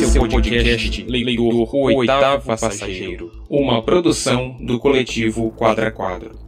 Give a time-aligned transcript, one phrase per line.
[0.00, 6.38] Esse é o podcast Leitor O Oitavo Passageiro, uma produção do coletivo Quadra a Quadro.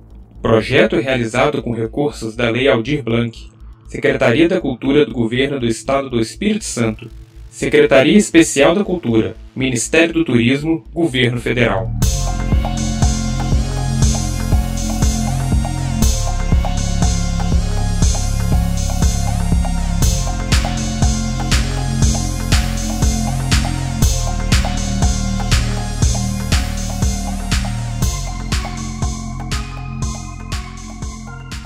[0.40, 3.50] Projeto realizado com recursos da Lei Aldir Blanc,
[3.88, 7.11] Secretaria da Cultura do Governo do Estado do Espírito Santo,
[7.50, 11.93] Secretaria Especial da Cultura, Ministério do Turismo, Governo Federal.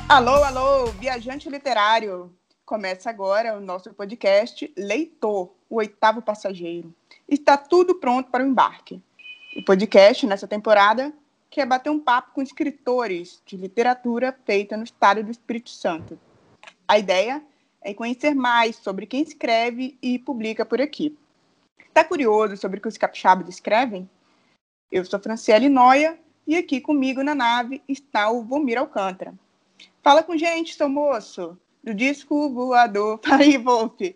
[0.08, 2.32] Alô, alô, viajante literário.
[2.64, 6.94] Começa agora o nosso podcast Leitor, o oitavo passageiro.
[7.28, 9.02] Está tudo pronto para o embarque.
[9.56, 11.12] O podcast, nessa temporada,
[11.50, 16.16] quer bater um papo com escritores de literatura feita no estado do Espírito Santo.
[16.86, 17.42] A ideia
[17.82, 21.18] é conhecer mais sobre quem escreve e publica por aqui.
[21.80, 24.08] Está curioso sobre o que os capixabas escrevem?
[24.88, 29.34] Eu sou Franciele Noia e aqui comigo na nave está o Vomir Alcântara.
[30.06, 34.14] Fala com gente, seu moço, do disco voador para e volte.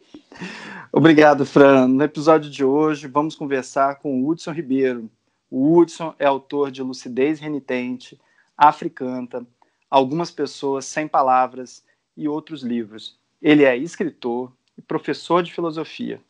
[0.92, 1.88] Obrigado, Fran.
[1.88, 5.10] No episódio de hoje, vamos conversar com o Hudson Ribeiro.
[5.50, 8.16] O Hudson é autor de Lucidez Renitente,
[8.56, 9.44] Africanta,
[9.90, 11.84] Algumas Pessoas Sem Palavras
[12.16, 13.18] e outros livros.
[13.42, 16.20] Ele é escritor e professor de filosofia.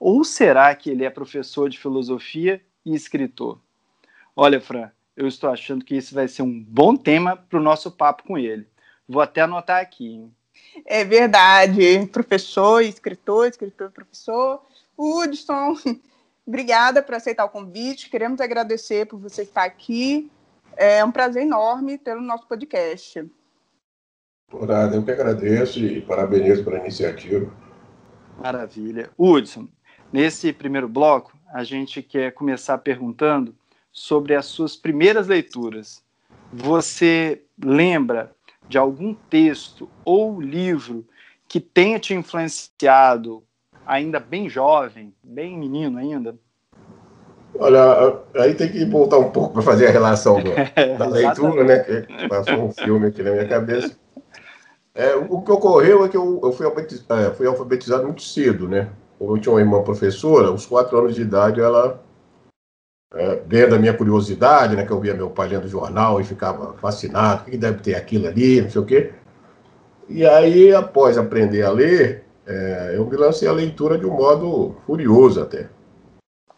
[0.00, 3.60] Ou será que ele é professor de filosofia e escritor?
[4.34, 7.92] Olha, Fran, eu estou achando que esse vai ser um bom tema para o nosso
[7.92, 8.66] papo com ele.
[9.08, 10.28] Vou até anotar aqui.
[10.86, 12.06] É verdade.
[12.06, 14.62] Professor, escritor, escritor, professor.
[14.96, 15.76] Hudson,
[16.46, 18.10] obrigada por aceitar o convite.
[18.10, 20.30] Queremos agradecer por você estar aqui.
[20.76, 23.28] É um prazer enorme ter o nosso podcast.
[24.48, 27.52] Por nada, eu que agradeço e parabenizo pela iniciativa.
[28.38, 29.10] Maravilha.
[29.18, 29.68] Hudson,
[30.12, 33.54] nesse primeiro bloco, a gente quer começar perguntando
[33.92, 36.02] sobre as suas primeiras leituras.
[36.52, 38.34] Você lembra
[38.68, 41.06] de algum texto ou livro
[41.46, 43.42] que tenha te influenciado
[43.86, 46.34] ainda bem jovem, bem menino ainda?
[47.58, 50.50] Olha, aí tem que voltar um pouco para fazer a relação do,
[50.98, 52.06] da leitura, né?
[52.28, 53.96] Passou um filme aqui na minha cabeça.
[54.94, 58.68] É, o que ocorreu é que eu, eu fui, alfabetizado, é, fui, alfabetizado, muito cedo,
[58.68, 58.90] né?
[59.20, 62.00] Eu tinha uma irmã professora, aos quatro anos de idade, ela,
[63.14, 64.84] é, vendo a minha curiosidade, né?
[64.84, 68.26] Que eu via meu pai lendo jornal e ficava fascinado, o que deve ter aquilo
[68.26, 69.12] ali, não sei o quê.
[70.08, 74.76] E aí, após aprender a ler, é, eu me lancei a leitura de um modo
[74.86, 75.68] furioso até.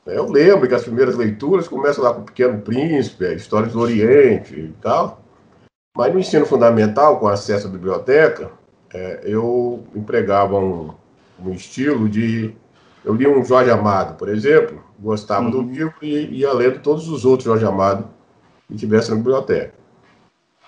[0.07, 4.55] Eu lembro que as primeiras leituras começam lá com o Pequeno Príncipe, Histórias do Oriente
[4.55, 5.21] e tal.
[5.97, 8.51] Mas no ensino fundamental, com acesso à biblioteca,
[8.95, 10.93] é, eu empregava um,
[11.43, 12.55] um, estilo de.
[13.05, 15.51] Eu li um Jorge Amado, por exemplo, gostava uhum.
[15.51, 18.09] do livro e ia lendo todos os outros Jorge Amado
[18.69, 19.75] que tivesse na biblioteca.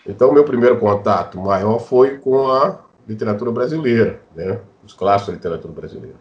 [0.06, 4.60] Então, meu primeiro contato maior foi com a literatura brasileira, né?
[4.84, 6.16] os clássicos da literatura brasileira.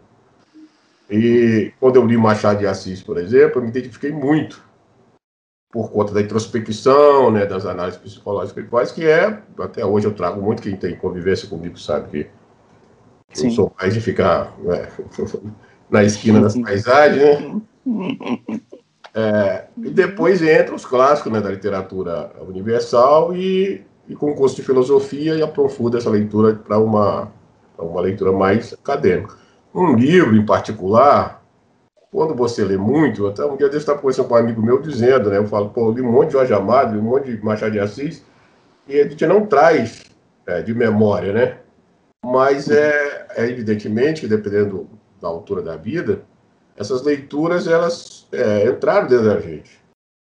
[1.10, 4.62] E quando eu li Machado de Assis, por exemplo, eu me identifiquei muito
[5.70, 10.40] por conta da introspecção, né, das análises psicológicas espirituais, que é, até hoje eu trago
[10.40, 12.30] muito, quem tem convivência comigo sabe que
[13.32, 13.48] Sim.
[13.48, 14.88] eu sou mais de ficar né,
[15.90, 17.60] na esquina das paisagens, né?
[19.14, 24.62] É, e depois entra os clássicos né, da literatura universal e, e com curso de
[24.62, 27.32] filosofia e aprofunda essa leitura para uma,
[27.76, 29.34] uma leitura mais acadêmica.
[29.74, 31.42] Um livro em particular,
[32.10, 35.30] quando você lê muito, até um dia eu estava conversando com um amigo meu dizendo,
[35.30, 35.38] né?
[35.38, 37.72] Eu falo, pô, eu li um monte de Jorge Amado, li um monte de Machado
[37.72, 38.24] de Assis,
[38.86, 40.04] e a gente não traz
[40.46, 41.58] é, de memória, né?
[42.24, 44.88] Mas é, é, evidentemente que dependendo
[45.20, 46.22] da altura da vida,
[46.78, 49.78] essas leituras elas é, entraram dentro da gente.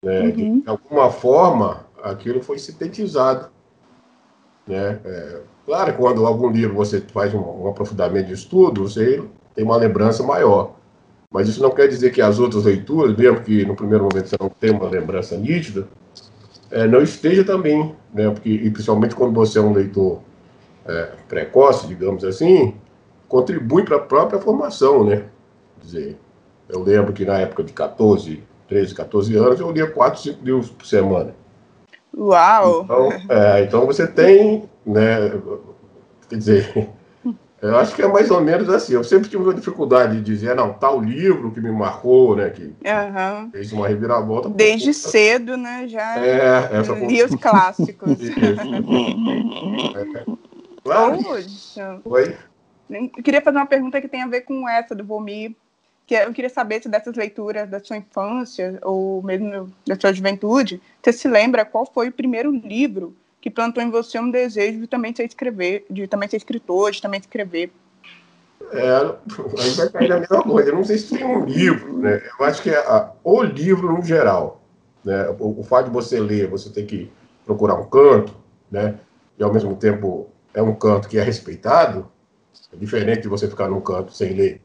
[0.04, 0.20] Né?
[0.20, 0.60] Uhum.
[0.60, 3.48] De alguma forma, aquilo foi sintetizado.
[4.66, 5.00] Né?
[5.04, 9.22] É, claro, quando algum livro você faz um, um aprofundamento de estudo, você
[9.54, 10.74] tem uma lembrança maior.
[11.32, 14.36] Mas isso não quer dizer que as outras leituras, mesmo que no primeiro momento você
[14.38, 15.88] não tenha uma lembrança nítida,
[16.70, 18.30] é, não esteja também, né?
[18.30, 20.20] Porque, e principalmente quando você é um leitor
[20.84, 22.74] é, precoce, digamos assim,
[23.28, 25.24] contribui para a própria formação, né?
[25.80, 26.18] Quer dizer,
[26.68, 30.70] eu lembro que na época de 14, 13, 14 anos, eu lia 4, 5 livros
[30.70, 31.34] por semana.
[32.16, 32.82] Uau!
[32.84, 35.32] Então, é, então você tem, né?
[36.28, 36.88] Quer dizer,
[37.62, 38.92] eu acho que é mais ou menos assim.
[38.94, 42.50] Eu sempre tive uma dificuldade de dizer, não, tal livro que me marcou, né?
[42.50, 43.50] Que uhum.
[43.50, 44.48] fez uma reviravolta.
[44.50, 45.86] Desde cedo, né?
[45.88, 48.18] Já é, essa li os clássicos.
[49.96, 50.24] é.
[50.84, 51.18] Claro.
[52.04, 52.36] Oi?
[52.90, 55.56] Eu queria fazer uma pergunta que tem a ver com essa do Vomir,
[56.12, 60.82] que eu queria saber se dessas leituras da sua infância ou mesmo da sua juventude,
[61.02, 64.86] você se lembra qual foi o primeiro livro que plantou em você um desejo de
[64.86, 67.72] também ser escrever, de também ser escritor, de também escrever?
[68.72, 70.68] É, a mesma coisa.
[70.68, 72.22] Eu não sei se tem um livro, né?
[72.38, 74.60] Eu acho que é a, o livro no geral.
[75.02, 75.28] Né?
[75.40, 77.10] O, o fato de você ler, você tem que
[77.44, 78.34] procurar um canto,
[78.70, 78.96] né?
[79.38, 82.06] E ao mesmo tempo é um canto que é respeitado,
[82.70, 84.60] é diferente de você ficar num canto sem ler.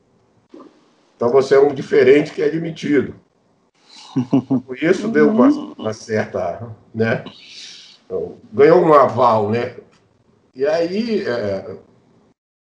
[1.17, 3.15] Então você é um diferente que é admitido.
[4.65, 7.25] Por isso deu uma, uma certa, né?
[8.05, 9.75] Então, ganhou um aval, né?
[10.55, 11.77] E aí, é,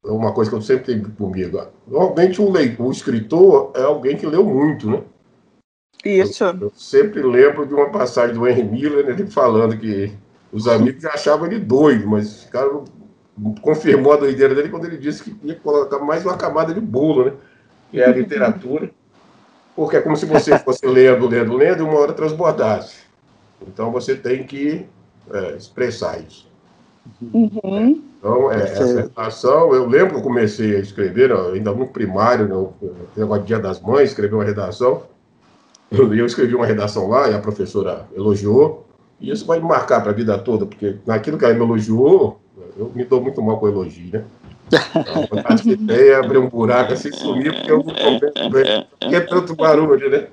[0.04, 1.60] é uma coisa que eu sempre tenho comigo.
[1.86, 5.02] Normalmente o, leitor, o escritor é alguém que leu muito, né?
[6.04, 6.44] Isso.
[6.44, 10.12] Eu, eu, sempre lembro de uma passagem do Henry Miller, ele falando que
[10.52, 12.84] os amigos achavam ele doido, mas ficaram
[13.62, 17.24] confirmou a doideira dele quando ele disse que ia colocar mais uma camada de bolo,
[17.24, 17.32] né?
[17.94, 18.90] Que é a literatura.
[19.76, 23.04] Porque é como se você fosse lendo, lendo, lendo e uma hora transbordasse.
[23.66, 24.84] Então você tem que
[25.30, 26.48] é, expressar isso.
[27.32, 28.02] Uhum.
[28.18, 32.74] Então, é, essa relação, eu lembro que eu comecei a escrever, ainda no primário, no
[33.16, 35.02] negócio Dia das Mães, escrevi uma redação.
[35.88, 38.88] Eu, eu escrevi uma redação lá e a professora elogiou.
[39.20, 42.40] E isso vai me marcar para a vida toda, porque naquilo que ela me elogiou,
[42.76, 44.24] eu me dou muito mal com elogio, né?
[44.66, 50.10] Então, é abrir um buraco assim sumir, porque eu não bem, porque é tanto barulho,
[50.10, 50.26] né?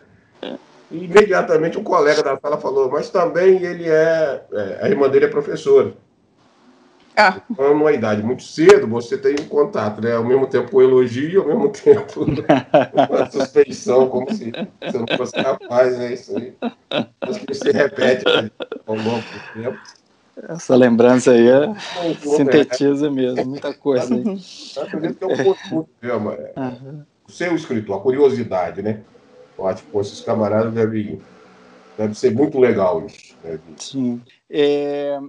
[0.91, 5.25] E imediatamente um colega da sala falou, mas também ele é, é a irmã dele
[5.25, 5.93] é professora.
[7.15, 7.41] Ah.
[7.49, 10.15] Então, numa idade muito cedo, você tem um contato, né?
[10.15, 12.25] Ao mesmo tempo o elogio, ao mesmo tempo
[13.09, 14.51] uma suspeição, como se
[14.81, 16.13] você não fosse capaz, né?
[16.13, 16.53] Isso aí.
[17.21, 18.49] Acho que se repete né?
[18.87, 19.79] ao longo do tempo.
[20.49, 21.73] Essa lembrança aí é,
[22.15, 24.21] sintetiza mesmo, muita coisa aí.
[24.77, 26.31] Acredito que é um.
[26.31, 26.53] É.
[26.57, 27.03] Uhum.
[27.27, 29.01] Ser o escritor, a curiosidade, né?
[29.57, 31.21] Eu acho que esses camaradas devem,
[31.97, 33.35] deve ser muito legal isso.
[33.43, 33.59] Né?
[33.77, 34.21] Sim.
[34.49, 35.19] É,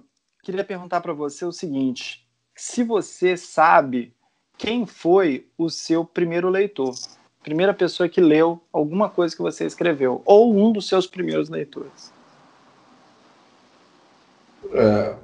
[0.42, 2.26] queria perguntar para você o seguinte:
[2.56, 4.14] se você sabe
[4.56, 6.94] quem foi o seu primeiro leitor,
[7.42, 12.12] primeira pessoa que leu alguma coisa que você escreveu, ou um dos seus primeiros leitores.
[14.72, 15.14] É,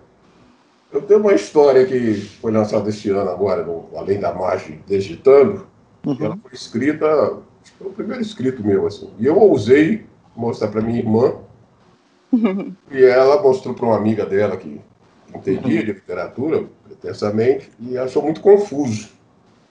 [0.93, 5.67] eu tenho uma história que foi lançada este ano agora, no Além da Margem, Digitando,
[6.05, 6.17] uhum.
[6.21, 7.39] ela foi escrita,
[7.79, 9.11] foi o primeiro escrito meu, assim.
[9.19, 11.35] E eu ousei mostrar para minha irmã,
[12.33, 12.75] uhum.
[12.91, 14.81] e ela mostrou para uma amiga dela que
[15.35, 19.11] entendia de literatura, intensamente, e achou muito confuso.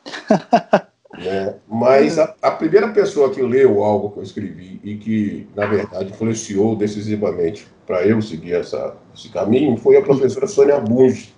[1.14, 1.56] né?
[1.68, 6.12] Mas a, a, primeira pessoa que leu algo que eu escrevi e que, na verdade,
[6.12, 11.34] influenciou decisivamente para eu seguir essa, esse caminho foi a professora Sônia Bunge,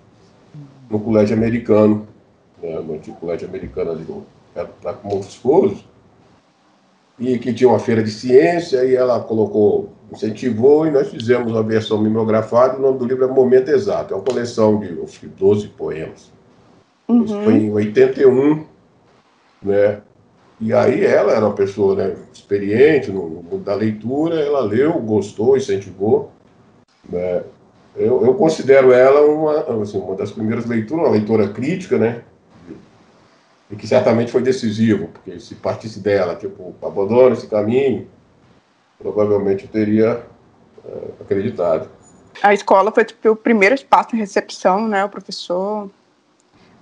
[0.90, 2.06] no Colégio Americano,
[2.60, 2.80] né?
[2.80, 4.04] no antigo Colégio Americano ali
[4.82, 5.40] para Montes
[7.18, 11.62] e que tinha uma feira de ciência, e ela colocou incentivou e nós fizemos a
[11.62, 12.78] versão mimeografada.
[12.78, 14.12] O nome do livro é Momento Exato.
[14.12, 16.32] É uma coleção de acho que 12 poemas.
[17.06, 17.24] Uhum.
[17.24, 18.64] Isso foi em 81,
[19.62, 20.00] né?
[20.60, 25.56] E aí ela era uma pessoa né, experiente no mundo da leitura, ela leu, gostou,
[25.56, 26.30] incentivou.
[27.08, 27.42] Né?
[27.96, 32.22] Eu, eu considero ela uma, assim, uma das primeiras leituras, uma leitora crítica, né?
[33.70, 38.06] E que certamente foi decisivo, porque se partisse dela, tipo, abandona esse caminho,
[38.98, 40.26] provavelmente eu teria
[40.84, 40.90] é,
[41.20, 41.88] acreditado.
[42.42, 45.04] A escola foi tipo, o primeiro espaço de recepção, né?
[45.04, 45.90] O professor,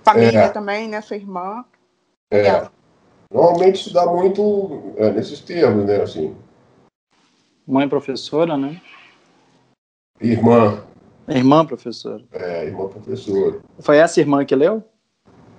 [0.03, 0.49] família é.
[0.49, 1.01] também, né?
[1.01, 1.63] Sua irmã.
[2.31, 2.67] É.
[3.31, 6.01] Normalmente se dá muito é, nesses termos, né?
[6.01, 6.35] Assim.
[7.67, 8.79] Mãe professora, né?
[10.21, 10.83] Irmã.
[11.27, 12.23] Irmã professora.
[12.31, 13.59] É, irmã professora.
[13.79, 14.83] Foi essa irmã que leu?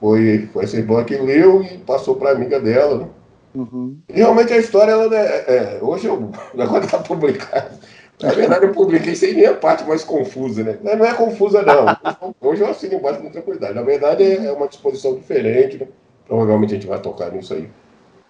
[0.01, 3.09] Foi, foi essa irmã que leu e passou para amiga dela, né?
[3.55, 3.99] Uhum.
[4.09, 7.79] E realmente a história, ela, é, é, hoje eu, agora está publicado.
[8.23, 10.79] Na verdade, eu publiquei sem nem a parte mais confusa, né?
[10.83, 12.35] Não é confusa, não.
[12.39, 13.75] Hoje eu assino embaixo com tranquilidade.
[13.75, 15.89] Na verdade, é, é uma disposição diferente, né?
[16.31, 17.69] Provavelmente a gente vai tocar nisso aí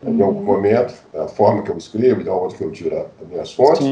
[0.03, 3.53] em algum momento, a forma que eu escrevo, de onde que eu tiro as minhas
[3.53, 3.83] fontes.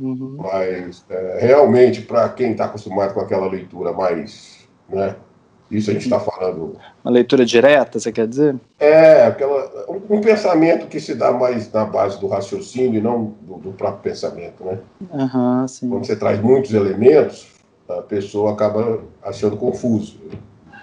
[0.00, 0.38] Uhum.
[0.38, 5.14] Mas, é, realmente, para quem está acostumado com aquela leitura mais né,
[5.70, 6.78] isso a gente está falando.
[7.04, 8.56] Uma leitura direta, você quer dizer?
[8.78, 13.34] É, aquela, um, um, pensamento que se dá mais na base do raciocínio e não
[13.42, 14.78] do, do próprio pensamento, né?
[15.12, 15.88] Uhum, sim.
[15.90, 17.46] Quando você traz muitos elementos,
[17.88, 20.18] a pessoa acaba achando confuso.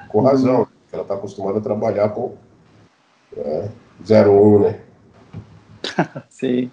[0.08, 0.68] Com razão, uhum.
[0.94, 2.36] ela está acostumada a trabalhar com
[3.40, 3.70] é,
[4.06, 4.80] 0 1, um, né?
[6.30, 6.72] sim.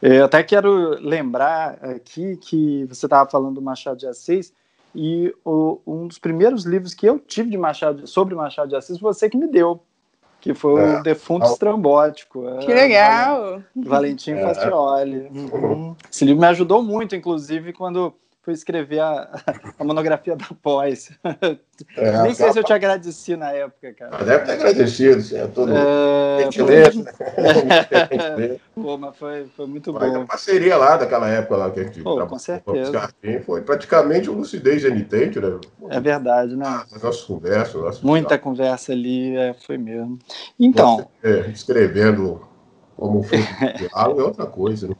[0.00, 4.52] Eu até quero lembrar aqui que você estava falando do Machado de Assis,
[4.94, 8.98] e o, um dos primeiros livros que eu tive de Machado, sobre Machado de Assis,
[8.98, 9.80] você que me deu,
[10.40, 10.98] que foi é.
[10.98, 12.44] o defunto estrambótico.
[12.60, 13.62] Que legal!
[13.76, 14.42] Valentim é.
[14.42, 15.28] Facioli.
[15.30, 15.96] Uhum.
[16.10, 18.14] Esse livro me ajudou muito, inclusive, quando
[18.48, 19.28] fui escrever a,
[19.78, 21.10] a monografia da pós.
[21.98, 24.24] É, Nem sei se eu te agradeci na época, cara.
[24.24, 26.46] Deve ter agradecido, sim, é todo é...
[28.38, 28.56] Né?
[28.74, 30.22] Pô, mas foi, foi muito mas bom.
[30.22, 33.10] A parceria lá daquela época lá que a gente Pô, com certeza.
[33.44, 35.60] Foi praticamente um lucidez genitente, né?
[35.90, 36.64] É verdade, né?
[36.66, 37.74] Ah, nossas conversas.
[37.74, 40.18] Nossas Muita conversa ali, é, foi mesmo.
[40.58, 41.06] Então...
[41.20, 42.48] Você, é, escrevendo
[42.96, 43.40] como foi
[43.76, 44.94] diálogo é outra coisa, né?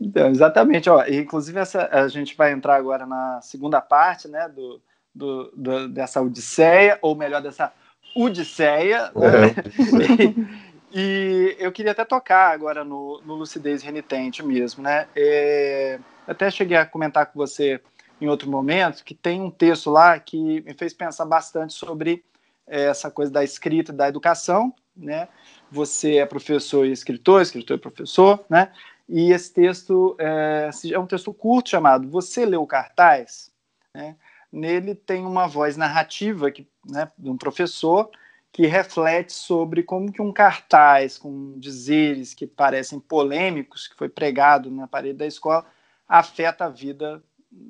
[0.00, 0.88] Então, exatamente.
[0.88, 4.80] Ó, inclusive, essa, a gente vai entrar agora na segunda parte né, do,
[5.14, 7.72] do, do dessa Odisseia, ou melhor, dessa
[8.14, 9.10] Odisseia.
[9.14, 9.48] Né?
[9.48, 10.92] É.
[10.92, 14.82] E, e, eu queria até tocar agora no, no Lucidez Renitente mesmo.
[14.82, 15.08] Né?
[15.16, 17.80] É, até cheguei a comentar com você
[18.20, 22.24] em outro momento que tem um texto lá que me fez pensar bastante sobre
[22.66, 24.72] essa coisa da escrita e da educação.
[24.96, 25.28] Né?
[25.70, 28.72] Você é professor e escritor, escritor e professor, né?
[29.08, 33.50] E esse texto é, é um texto curto chamado Você Leu o Cartaz?
[33.94, 34.16] Né?
[34.52, 38.10] Nele tem uma voz narrativa que, né, de um professor
[38.52, 44.70] que reflete sobre como que um cartaz com dizeres que parecem polêmicos, que foi pregado
[44.70, 45.66] na parede da escola,
[46.08, 47.22] afeta a vida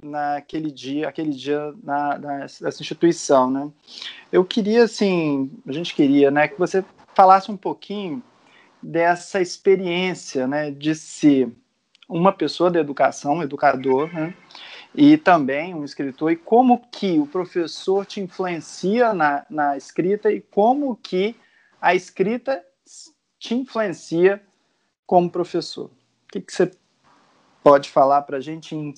[0.03, 3.71] naquele dia, aquele dia na, nessa instituição, né?
[4.31, 8.23] Eu queria, assim, a gente queria, né, que você falasse um pouquinho
[8.83, 11.51] dessa experiência né, de ser
[12.09, 14.35] uma pessoa da educação, um educador, né,
[14.95, 20.41] e também um escritor, e como que o professor te influencia na, na escrita e
[20.41, 21.37] como que
[21.81, 22.63] a escrita
[23.39, 24.43] te influencia
[25.07, 25.87] como professor.
[25.87, 26.71] O que, que você
[27.63, 28.95] pode falar para a gente em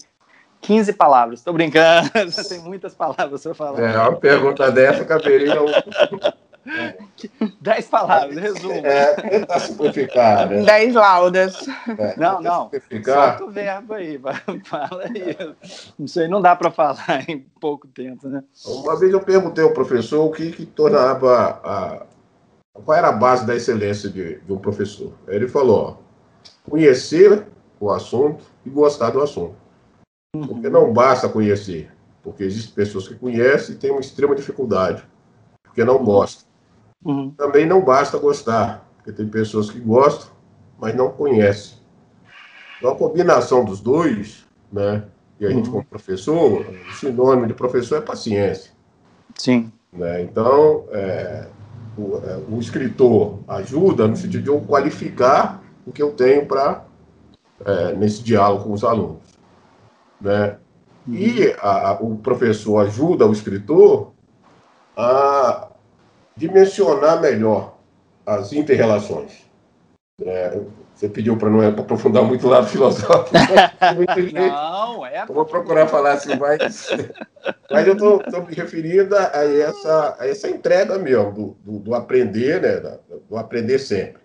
[0.61, 1.41] 15 palavras?
[1.41, 2.11] Estou brincando,
[2.49, 3.81] tem muitas palavras para falar.
[3.81, 5.55] É, uma pergunta dessa caberia
[7.61, 8.87] Dez palavras, resumo.
[8.87, 10.63] É, tentar simplificar, né?
[10.63, 11.67] Dez laudas.
[11.99, 12.65] É, não, não.
[12.65, 13.39] Simplificar.
[13.39, 14.21] Solta o verbo aí,
[14.65, 15.37] fala aí.
[15.99, 18.43] Isso aí não dá para falar em pouco tempo, né?
[18.67, 22.07] Uma vez eu perguntei ao professor o que, que tornava a.
[22.85, 25.13] Qual era a base da excelência de, de um professor?
[25.27, 27.47] Ele falou: ó, conhecer
[27.79, 29.57] o assunto e gostar do assunto.
[30.33, 31.91] Porque não basta conhecer,
[32.23, 35.05] porque existem pessoas que conhecem e têm uma extrema dificuldade,
[35.65, 36.50] porque não gostam.
[37.05, 37.31] Uhum.
[37.31, 40.31] Também não basta gostar, porque tem pessoas que gostam,
[40.79, 41.79] mas não conhecem.
[42.79, 45.05] Então, a combinação dos dois, né?
[45.39, 45.55] E a uhum.
[45.57, 48.73] gente, como professor, o sinônimo de professor é paciência.
[49.35, 49.73] Sim.
[49.93, 50.23] Né?
[50.23, 51.47] Então, é,
[51.97, 56.85] o, é, o, escritor ajuda no sentido de eu qualificar o que eu tenho para
[57.65, 59.23] é, nesse diálogo com os alunos.
[60.21, 60.59] Né?
[61.09, 61.15] Uhum.
[61.15, 64.13] E a, o professor ajuda o escritor
[64.97, 65.70] a
[66.41, 67.77] dimensionar melhor
[68.25, 69.45] as interrelações.
[70.23, 70.59] É,
[70.95, 73.37] você pediu para não aprofundar muito o lado filosófico.
[74.33, 75.25] não, é.
[75.29, 76.89] Eu vou procurar falar assim, mas,
[77.71, 82.61] mas eu estou me referindo a essa, a essa entrega mesmo, do, do, do aprender,
[82.63, 84.21] né, do aprender sempre.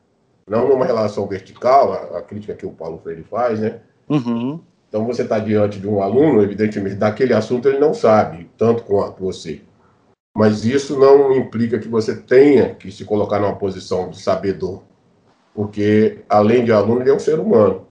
[0.47, 3.79] Não numa relação vertical, a, a, crítica que o Paulo Freire faz, né?
[4.07, 4.59] Uhum.
[4.87, 9.23] Então você está diante de um aluno, evidentemente, daquele assunto ele não sabe, tanto quanto
[9.23, 9.61] você.
[10.35, 14.83] Mas isso não implica que você tenha que se colocar numa posição de sabedor,
[15.53, 17.87] porque além de aluno, ele é um ser humano.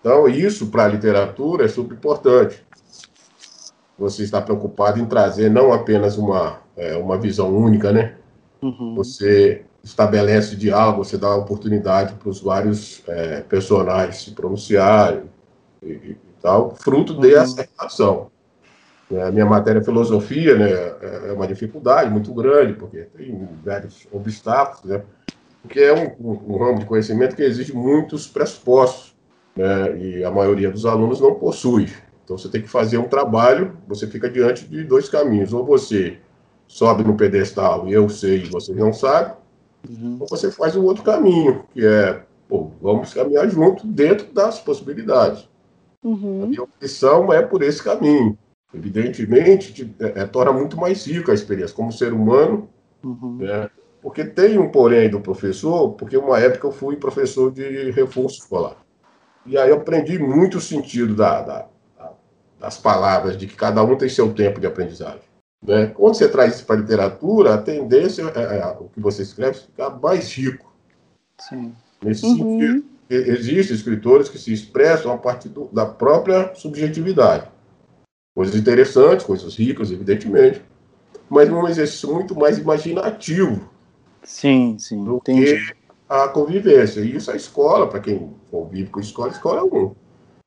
[0.00, 2.66] Então, isso para a literatura é super importante.
[3.96, 8.16] Você está preocupado em trazer não apenas uma, é, uma visão única, né?
[8.60, 8.96] Uhum.
[8.96, 15.22] Você estabelece diálogo, você dá oportunidade para os vários é, personagens se pronunciarem
[15.80, 17.20] e, e tal, fruto uhum.
[17.20, 18.31] dessa relação.
[19.10, 24.84] A minha matéria filosofia né, é, é uma dificuldade muito grande, porque tem vários obstáculos,
[24.84, 25.02] né?
[25.60, 29.14] porque é um, um, um ramo de conhecimento que exige muitos pressupostos,
[29.54, 29.98] né?
[29.98, 31.88] e a maioria dos alunos não possui.
[32.24, 36.18] Então você tem que fazer um trabalho, você fica diante de dois caminhos, ou você
[36.66, 39.34] sobe no pedestal e eu sei e você não sabe,
[39.90, 40.16] uhum.
[40.20, 45.46] ou você faz um outro caminho, que é, pô, vamos caminhar junto dentro das possibilidades.
[46.02, 46.44] Uhum.
[46.44, 48.38] A minha opção é por esse caminho
[48.74, 52.68] evidentemente, te, é, é, torna muito mais rica a experiência como ser humano,
[53.02, 53.38] uhum.
[53.38, 53.70] né?
[54.00, 58.76] porque tem um porém do professor, porque uma época eu fui professor de reforço escolar.
[59.46, 62.12] E aí eu aprendi muito o sentido da, da, da,
[62.58, 65.22] das palavras, de que cada um tem seu tempo de aprendizagem.
[65.62, 65.86] Né?
[65.86, 69.58] Quando você traz isso para a literatura, a tendência é, é, o que você escreve
[69.58, 70.72] ficar mais rico.
[71.38, 71.72] Sim.
[72.02, 72.36] Nesse uhum.
[72.36, 77.51] sentido, existem escritores que se expressam a partir do, da própria subjetividade.
[78.34, 80.62] Coisas interessantes, coisas ricas, evidentemente,
[81.28, 83.72] mas num exercício muito mais imaginativo
[84.22, 85.04] Sim, sim.
[85.04, 85.44] Do entendi.
[85.44, 85.74] que
[86.08, 87.00] a convivência.
[87.00, 89.94] E isso a escola, para quem convive com a escola, a escola é um,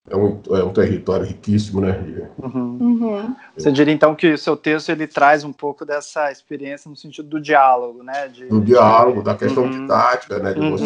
[0.09, 2.29] é um, é um território riquíssimo, né?
[2.37, 2.77] Uhum.
[2.79, 3.35] Uhum.
[3.57, 7.27] Você diria então que o seu texto ele traz um pouco dessa experiência no sentido
[7.27, 8.27] do diálogo, né?
[8.27, 9.71] De, do diálogo, da questão uhum.
[9.71, 10.53] didática, né?
[10.53, 10.85] De você...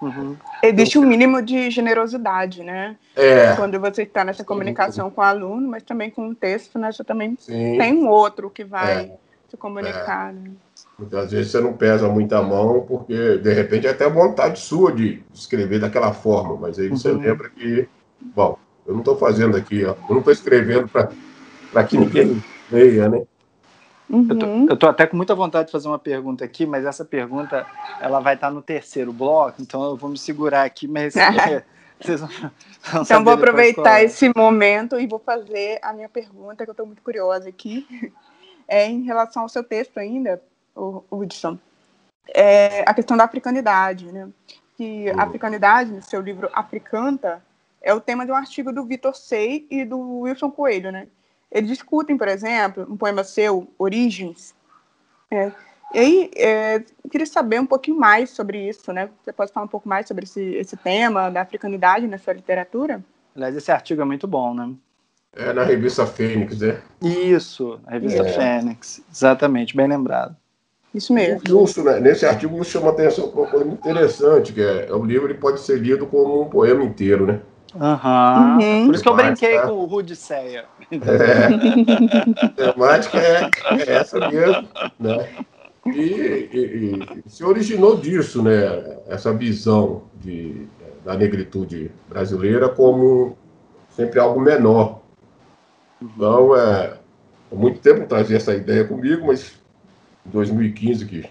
[0.00, 0.36] Uhum.
[0.62, 2.96] Existe um mínimo de generosidade, né?
[3.16, 3.54] É.
[3.56, 6.92] Quando você está nessa comunicação com o aluno, mas também com o texto, né?
[6.92, 7.76] Você também Sim.
[7.78, 9.16] tem um outro que vai é.
[9.48, 10.30] se comunicar.
[10.30, 10.32] É.
[10.32, 10.50] Né?
[10.98, 15.22] Muitas vezes você não pesa muita mão, porque de repente é até vontade sua de
[15.34, 17.20] escrever daquela forma, mas aí você uhum.
[17.20, 17.88] lembra que,
[18.20, 23.08] bom, eu não estou fazendo aqui, ó, eu não estou escrevendo para que ninguém leia,
[23.08, 23.22] né?
[24.10, 24.66] Uhum.
[24.68, 27.66] Eu, tô, até com muita vontade de fazer uma pergunta aqui, mas essa pergunta
[28.00, 31.14] ela vai estar no terceiro bloco, então eu vou me segurar aqui, mas
[32.00, 36.70] vocês vão, vão Então vou aproveitar esse momento e vou fazer a minha pergunta, que
[36.70, 37.86] eu estou muito curiosa aqui,
[38.66, 40.40] é em relação ao seu texto ainda,
[40.74, 41.58] o Hudson,
[42.34, 44.28] é a questão da africanidade, né?
[44.76, 47.42] Que a africanidade, no seu livro Africanta,
[47.82, 51.08] é o tema de um artigo do Vitor Sey e do Wilson Coelho, né?
[51.50, 54.54] Eles discutem, por exemplo, um poema seu, Origens.
[55.30, 55.52] É,
[55.94, 59.08] e aí, é, queria saber um pouquinho mais sobre isso, né?
[59.22, 63.02] Você pode falar um pouco mais sobre esse, esse tema da africanidade na sua literatura?
[63.34, 64.74] Aliás, esse artigo é muito bom, né?
[65.34, 66.80] É na revista Fênix, né?
[67.02, 68.32] Isso, na revista é.
[68.32, 70.36] Fênix, exatamente, bem lembrado.
[70.94, 71.40] Isso mesmo.
[71.46, 72.00] Justo, né?
[72.00, 75.60] Nesse artigo chama a atenção para uma coisa interessante, que é, o livro ele pode
[75.60, 77.40] ser lido como um poema inteiro, né?
[77.80, 78.58] Uhum.
[78.58, 78.86] uhum.
[78.86, 79.66] Por isso que eu brinquei tá?
[79.66, 80.64] com o Rudiceia.
[80.90, 82.44] É.
[82.44, 84.68] A temática é, é, essa mesmo,
[84.98, 85.28] né?
[85.86, 88.98] E, e, e, se originou disso, né?
[89.06, 90.66] Essa visão de,
[91.04, 93.36] da negritude brasileira como
[93.90, 95.00] sempre algo menor.
[96.00, 96.94] Então, é,
[97.50, 99.58] há muito tempo trazia essa ideia comigo, mas
[100.24, 101.24] 2015 que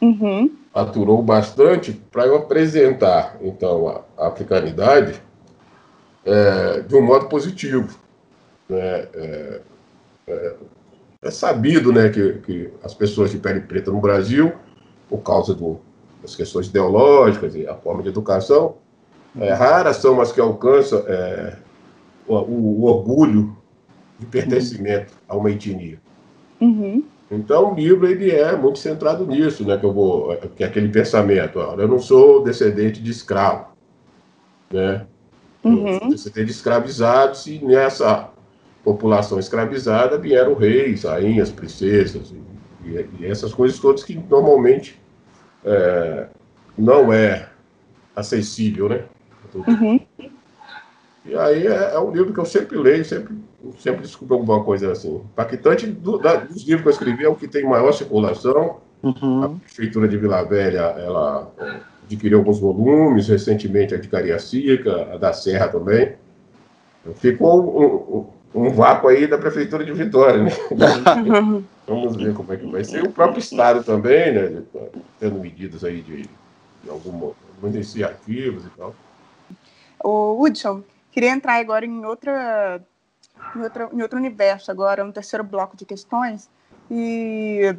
[0.00, 0.50] uhum.
[0.74, 5.20] aturou bastante para eu apresentar então a, africanidade
[6.24, 7.98] é, de um modo positivo.
[8.68, 9.08] Né?
[9.14, 9.60] É,
[10.26, 10.54] é,
[11.22, 14.52] é, sabido né, que, que as pessoas de pele preta no Brasil,
[15.08, 15.78] por causa do,
[16.20, 18.76] das questões ideológicas e a forma de educação,
[19.38, 21.56] é, raras são as que alcançam é,
[22.26, 23.56] o, o, orgulho
[24.18, 25.98] de pertencimento a uma etnia.
[26.60, 27.04] Uhum.
[27.30, 29.78] Então, o livro ele é muito centrado nisso, né?
[29.78, 31.58] Que eu vou, que é aquele pensamento.
[31.58, 33.68] Eu não sou descendente de escravo,
[34.70, 35.06] né?
[35.64, 36.08] Uhum.
[36.08, 38.30] De escravizados e nessa
[38.82, 42.34] população escravizada vieram reis, rainhas, princesas
[42.84, 45.00] e, e essas coisas todas que normalmente
[45.64, 46.26] é,
[46.76, 47.48] não é
[48.14, 49.04] acessível, né?
[49.54, 50.00] Uhum.
[51.24, 53.36] E aí é, é, um livro que eu sempre leio, sempre,
[53.78, 55.16] sempre descubro alguma coisa assim.
[55.16, 58.78] Impactante do, da, dos livros que eu escrevi é o que tem maior circulação.
[59.02, 59.44] Uhum.
[59.44, 61.52] A Prefeitura de Vila Velha, ela
[62.04, 66.14] adquiriu alguns volumes, recentemente a de Cariacica, a da Serra também.
[67.16, 70.50] Ficou um, um, um vácuo aí da Prefeitura de Vitória, né?
[71.86, 73.02] Vamos ver como é que vai ser.
[73.02, 74.62] O próprio Estado também, né?
[75.18, 78.94] Tendo medidas aí de, de algumas iniciativas e tal.
[80.04, 82.82] O Hudson, Queria entrar agora em outra,
[83.54, 86.48] em outra, em outro universo agora, um terceiro bloco de questões
[86.90, 87.76] e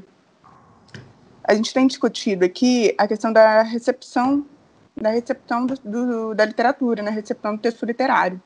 [1.44, 4.46] a gente tem discutido aqui a questão da recepção
[4.96, 7.16] da recepção do, do, da literatura, na né?
[7.16, 8.42] recepção do texto literário.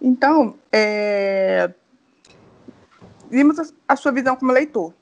[0.00, 1.72] Então, é,
[3.30, 4.92] vimos a, a, sua visão como leitor.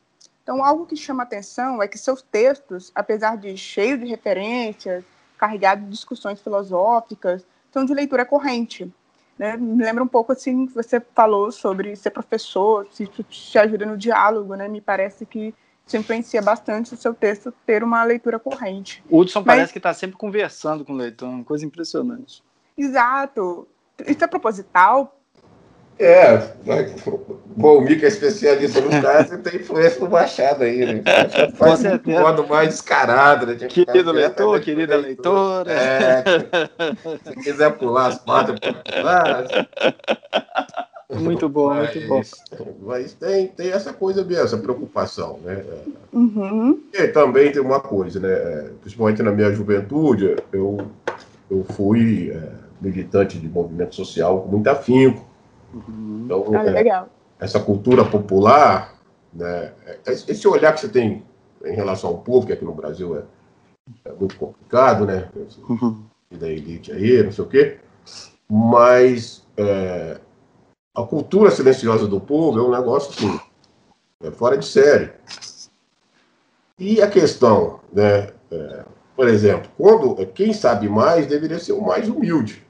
[0.43, 5.05] Então, algo que chama atenção é que seus textos, apesar de cheios de referências,
[5.37, 8.93] carregados de discussões filosóficas, são de leitura corrente.
[9.39, 9.57] Né?
[9.57, 13.97] Me lembra um pouco assim que você falou sobre ser professor, se te ajuda no
[13.97, 14.69] diálogo, né?
[14.69, 15.55] Me parece que
[15.87, 19.03] isso influencia bastante o seu texto ter uma leitura corrente.
[19.09, 19.47] O Hudson Mas...
[19.47, 22.43] parece que está sempre conversando com o leitor, uma coisa impressionante.
[22.77, 23.67] Exato.
[24.07, 25.21] Isso é proposital?
[26.03, 26.39] É,
[27.45, 31.03] bom, o Mica é especialista no caso e tem influência no Machado aí, né?
[31.57, 33.55] Faz um modo mais descarado, né?
[33.55, 34.65] Querido leitor, né?
[34.65, 35.71] querida leitora.
[35.71, 36.25] É,
[37.23, 39.45] se quiser pular as partes, pular.
[41.19, 42.23] Muito bom, mas, muito bom.
[42.83, 45.65] Mas tem, tem essa coisa mesmo, essa preocupação, né?
[46.13, 46.81] Uhum.
[46.93, 48.71] E também tem uma coisa, né?
[48.81, 50.79] Principalmente na minha juventude, eu,
[51.51, 55.25] eu fui é, militante de movimento social com muito afinco.
[55.75, 56.23] Uhum.
[56.25, 57.09] Então, ah, é, legal.
[57.41, 58.95] essa cultura popular,
[59.33, 61.25] né, é, esse olhar que você tem
[61.65, 63.23] em relação ao povo, que aqui no Brasil é,
[64.05, 65.29] é muito complicado, né?
[65.69, 66.05] Uhum.
[66.31, 67.79] Da elite aí, não sei o quê.
[68.49, 70.19] Mas é,
[71.01, 73.41] a cultura silenciosa do povo é um negócio assim,
[74.23, 75.13] é fora de série.
[76.79, 78.85] E a questão, né, é,
[79.15, 82.65] por exemplo, quando quem sabe mais deveria ser o mais humilde.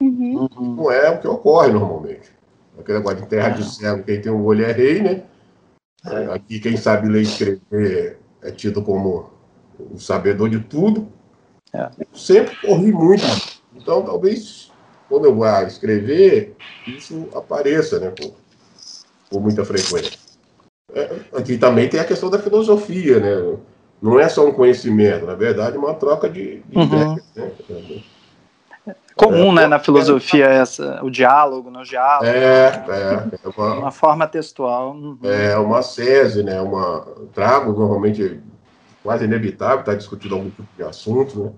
[0.00, 0.48] Uhum.
[0.76, 2.30] Não é o que ocorre normalmente.
[2.78, 5.24] Aquele negócio de terra de cego, quem tem um olho é rei, né?
[6.06, 6.32] É.
[6.32, 9.30] Aqui quem sabe ler e escrever é tido como
[9.78, 11.08] o sabedor de tudo.
[11.72, 11.90] É.
[12.14, 13.24] Sempre corri muito.
[13.74, 14.72] Então, talvez,
[15.10, 16.54] quando eu vá escrever,
[16.86, 18.12] isso apareça, né?
[18.18, 18.32] Com,
[19.28, 20.12] com muita frequência.
[20.94, 23.58] É, aqui também tem a questão da filosofia, né?
[24.00, 26.84] não é só um conhecimento, na verdade, é uma troca de, de uhum.
[26.84, 27.24] ideias.
[27.36, 28.02] Né?
[29.14, 32.24] Comum, é, né, na filosofia, é, essa, o diálogo, no né, diálogo.
[32.24, 33.30] É, né?
[33.32, 34.92] é, é uma, uma, forma textual.
[34.92, 35.18] Uhum.
[35.22, 36.58] É uma sese, né?
[36.60, 38.40] Uma, trago normalmente
[39.02, 41.50] quase inevitável estar discutindo algum tipo de assunto, né?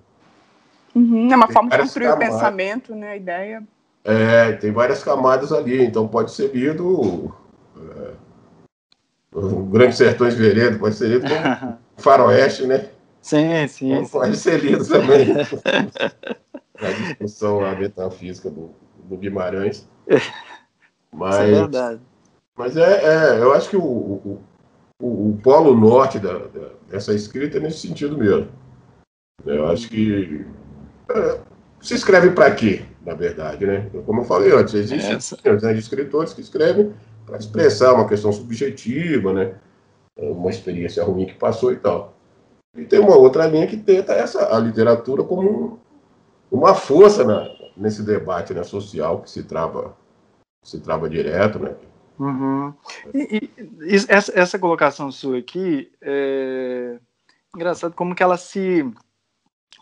[0.94, 2.28] Uhum, é uma tem forma de construir camadas.
[2.28, 3.12] o pensamento, né?
[3.12, 3.62] A ideia.
[4.04, 7.34] É, tem várias camadas ali, então pode ser lido.
[7.76, 8.12] É,
[9.32, 12.90] o Grande Sertões Veredo pode ser lido como faroeste, né?
[13.20, 13.92] Sim, sim.
[13.92, 15.28] Então, pode ser lido também.
[16.78, 18.70] a discussão a metafísica do,
[19.04, 19.88] do Guimarães.
[21.12, 22.00] Mas, Isso é verdade.
[22.56, 24.42] Mas é, é, eu acho que o, o,
[25.00, 28.48] o, o polo norte da, da, dessa escrita é nesse sentido mesmo.
[29.46, 30.44] Eu acho que
[31.80, 33.90] se escreve para quê, na verdade, né?
[34.06, 35.18] Como eu falei antes, existem
[35.60, 36.94] né, escritores que escrevem
[37.26, 39.54] para expressar uma questão subjetiva, né?
[40.16, 42.14] Uma experiência ruim que passou e tal.
[42.76, 45.80] E tem uma outra linha que tenta essa a literatura como
[46.50, 49.96] uma força na, nesse debate né, social que se trava
[50.62, 51.74] se trava direto, né?
[52.18, 52.72] Uhum.
[53.12, 56.98] E, e, essa, essa colocação sua aqui é
[57.54, 58.88] engraçado como que ela se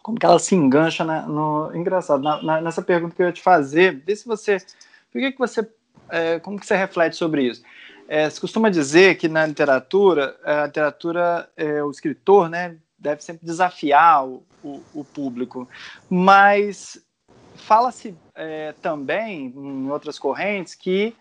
[0.03, 3.33] como que ela se engancha na, no engraçado na, na, nessa pergunta que eu ia
[3.33, 4.59] te fazer vê se você
[5.13, 5.69] por que que você
[6.09, 7.63] é, como que você reflete sobre isso?
[8.09, 13.47] É, se costuma dizer que na literatura a literatura é, o escritor né deve sempre
[13.47, 15.69] desafiar o, o, o público
[16.09, 17.01] mas
[17.55, 21.15] fala-se é, também em outras correntes que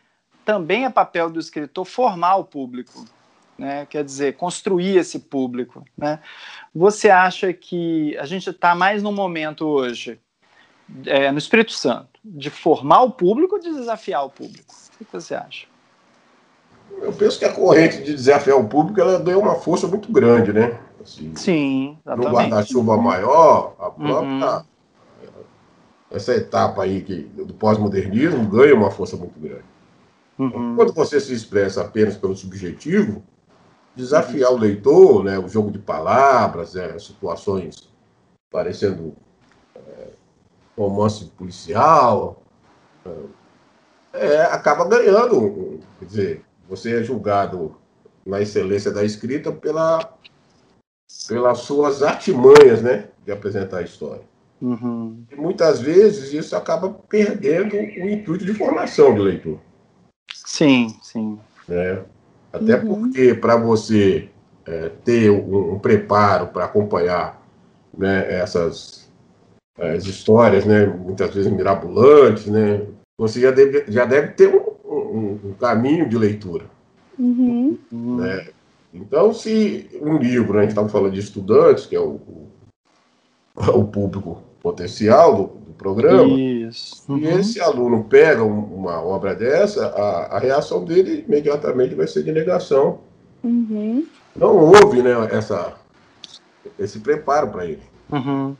[0.49, 3.05] também é papel do escritor formar o público,
[3.59, 3.85] né?
[3.85, 5.83] quer dizer, construir esse público.
[5.97, 6.19] Né?
[6.73, 10.19] Você acha que a gente está mais no momento hoje,
[11.05, 14.73] é, no Espírito Santo, de formar o público ou de desafiar o público?
[14.95, 15.67] O que você acha?
[17.01, 20.51] Eu penso que a corrente de desafiar o público ela deu uma força muito grande,
[20.51, 20.79] né?
[21.01, 22.27] Assim, Sim, exatamente.
[22.27, 24.57] No guarda-chuva maior, a própria.
[24.57, 24.63] Uhum.
[26.11, 29.63] Essa etapa aí que, do pós-modernismo ganha uma força muito grande.
[30.39, 30.75] Uhum.
[30.75, 33.21] Quando você se expressa apenas pelo subjetivo,
[33.95, 37.89] desafiar o leitor, né, o jogo de palavras, é, situações
[38.51, 39.15] parecendo
[39.75, 40.07] é,
[40.77, 42.41] romance policial,
[44.13, 45.79] é, acaba ganhando.
[45.99, 47.75] Quer dizer, você é julgado
[48.25, 50.17] na excelência da escrita pela,
[51.27, 54.27] pelas suas artimanhas né, de apresentar a história.
[54.61, 55.23] Uhum.
[55.31, 59.59] E muitas vezes isso acaba perdendo o intuito de formação do leitor.
[60.33, 61.39] Sim, sim.
[61.67, 62.03] Né?
[62.51, 62.87] Até uhum.
[62.87, 64.29] porque para você
[64.65, 67.41] é, ter um, um preparo para acompanhar
[67.95, 68.99] né, essas
[69.77, 72.85] as histórias, né, muitas vezes mirabolantes, né,
[73.17, 76.65] você já deve, já deve ter um, um, um caminho de leitura.
[77.17, 77.77] Uhum.
[77.91, 78.47] Né?
[78.93, 82.51] Então, se um livro, né, a gente estava falando de estudantes, que é o, o,
[83.55, 87.03] o público potencial do, do programa, Isso.
[87.07, 87.17] Uhum.
[87.17, 92.31] e esse aluno pega uma obra dessa, a, a, reação dele imediatamente vai ser de
[92.31, 92.99] negação.
[93.41, 94.05] Uhum.
[94.35, 95.73] Não houve né, essa,
[96.77, 97.81] esse preparo para ele.
[98.11, 98.55] Uhum.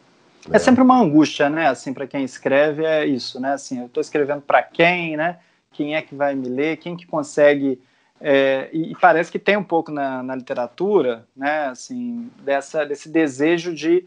[0.50, 0.56] É.
[0.56, 1.68] é sempre uma angústia, né?
[1.68, 3.54] Assim, para quem escreve é isso, né?
[3.54, 5.40] Assim, eu estou escrevendo para quem, né?
[5.74, 6.78] Quem é que vai me ler?
[6.78, 7.82] Quem que consegue?
[8.22, 11.68] É, e, e, parece que tem um pouco na, na literatura, né?
[11.68, 14.06] Assim, dessa desse desejo de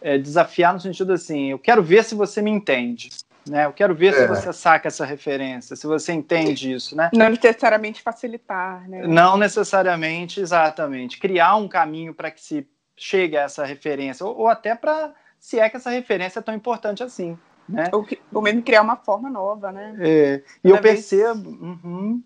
[0.00, 3.10] é, desafiar no sentido assim, eu quero ver se você me entende.
[3.48, 3.64] Né?
[3.64, 4.12] Eu quero ver é.
[4.12, 7.10] se você saca essa referência, se você entende isso, né?
[7.14, 9.06] Não necessariamente facilitar, né?
[9.06, 11.18] Não necessariamente, exatamente.
[11.18, 15.60] Criar um caminho para que se chegue a essa referência, ou, ou até para se
[15.60, 17.88] é que essa referência é tão importante assim, né?
[17.92, 19.94] Ou, ou mesmo criar uma forma nova, né?
[20.00, 20.42] É.
[20.64, 21.50] E eu percebo...
[21.50, 22.22] Uhum.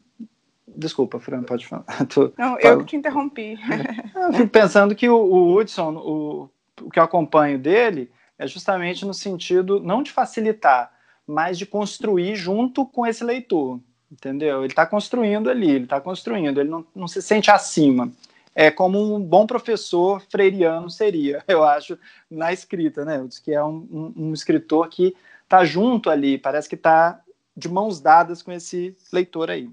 [0.67, 1.85] Desculpa, Fran, pode falar.
[2.09, 2.33] Tô...
[2.39, 3.59] Não, eu que te interrompi.
[4.15, 6.51] eu fico pensando que o, o Hudson, o
[6.83, 10.93] o que eu acompanho dele é justamente no sentido não de facilitar,
[11.27, 13.79] mas de construir junto com esse leitor,
[14.11, 14.61] entendeu?
[14.61, 18.11] Ele está construindo ali, ele está construindo, ele não, não se sente acima.
[18.55, 21.99] É como um bom professor freiriano seria, eu acho,
[22.31, 23.23] na escrita, né?
[23.27, 25.15] Diz que é um, um, um escritor que
[25.45, 27.21] está junto ali, parece que está
[27.57, 29.71] de mãos dadas com esse leitor aí.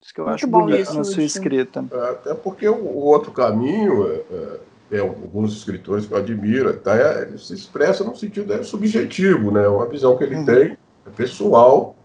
[0.00, 1.84] Isso que eu Muito acho bonito isso, na sua escrita.
[1.90, 6.72] É, até porque o, o outro caminho, é, é, é, alguns escritores que eu admiro,
[6.78, 9.66] tá, é, ele se expressa no sentido é, subjetivo, né?
[9.68, 10.44] Uma visão que ele uhum.
[10.44, 11.96] tem, é pessoal,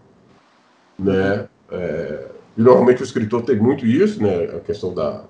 [0.98, 1.48] né?
[1.70, 4.44] É, e normalmente o escritor tem muito isso, né?
[4.56, 5.24] A questão da,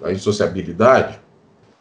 [0.00, 1.20] da insociabilidade.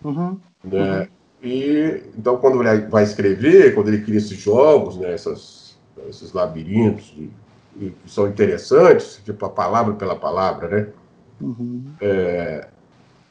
[0.03, 0.39] Uhum.
[0.63, 0.99] Né?
[1.01, 1.07] Uhum.
[1.43, 7.05] E, então, quando ele vai escrever, quando ele cria esses jogos, né, essas, esses labirintos
[7.09, 7.31] que
[8.05, 10.87] são interessantes, tipo a palavra pela palavra, né?
[11.41, 11.83] Uhum.
[11.99, 12.67] É,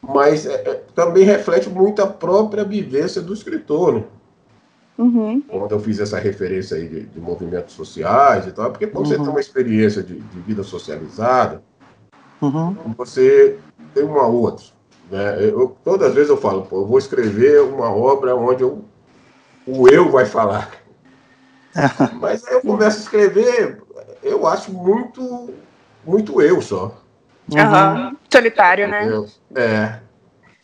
[0.02, 4.04] mas é, é também reflete muito a própria vivência do escritor, né?
[4.98, 5.40] Uhum.
[5.40, 9.12] Quando eu fiz essa referência aí de, de movimentos sociais e tal, porque quando uhum.
[9.12, 11.62] você tem uma experiência de, de vida socializada,
[12.40, 12.74] uhum.
[12.96, 13.58] você
[13.94, 14.66] tem uma outra.
[15.10, 15.44] Né?
[15.48, 18.84] Eu, todas as vezes eu falo, pô, eu vou escrever uma obra onde eu,
[19.66, 20.70] o eu vai falar.
[22.20, 23.82] Mas aí eu começo a escrever,
[24.22, 25.50] eu acho muito,
[26.04, 27.01] muito eu só.
[27.50, 28.16] Uhum.
[28.30, 29.08] Solitário, né?
[29.54, 30.00] É.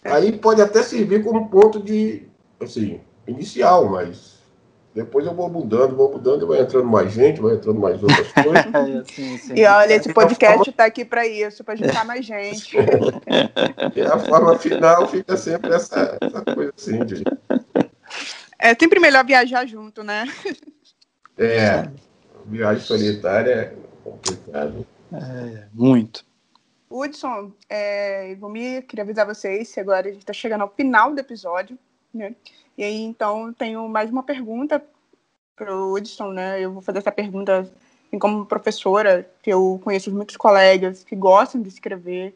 [0.05, 2.23] Aí pode até servir como ponto de,
[2.61, 4.39] assim, inicial, mas
[4.95, 8.75] depois eu vou mudando, vou mudando, vai entrando mais gente, vai entrando mais outras coisas.
[8.75, 9.55] É, sim, sim.
[9.55, 12.77] E olha, esse podcast está aqui para isso, para juntar mais gente.
[13.95, 17.05] e a forma final fica sempre essa, essa coisa assim.
[17.05, 17.23] De...
[18.59, 20.27] É sempre melhor viajar junto, né?
[21.37, 21.89] É,
[22.47, 24.85] viagem solitária é complicado.
[25.13, 26.28] É, muito.
[26.91, 31.21] Hudson, é, Ivomir, queria avisar vocês que agora a gente está chegando ao final do
[31.21, 31.79] episódio,
[32.13, 32.35] né?
[32.77, 34.83] E aí, então, tenho mais uma pergunta
[35.55, 36.61] para o Hudson, né?
[36.61, 41.61] Eu vou fazer essa pergunta assim, como professora, que eu conheço muitos colegas que gostam
[41.61, 42.35] de escrever,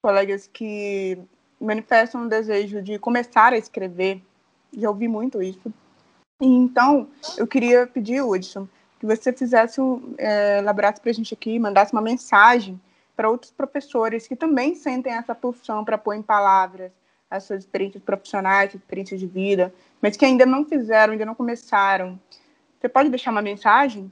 [0.00, 1.18] colegas que
[1.60, 4.22] manifestam um desejo de começar a escrever.
[4.72, 5.72] Já ouvi muito isso.
[6.40, 8.66] E, então, eu queria pedir, Hudson,
[8.98, 9.80] que você fizesse,
[10.16, 12.80] é, elaborasse para a gente aqui, mandasse uma mensagem
[13.20, 16.90] para outros professores que também sentem essa pulsão para pôr em palavras
[17.30, 22.18] as suas experiências profissionais, experiências de vida, mas que ainda não fizeram, ainda não começaram.
[22.80, 24.10] Você pode deixar uma mensagem?